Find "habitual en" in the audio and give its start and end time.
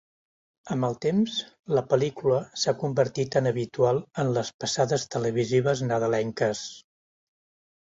3.53-4.35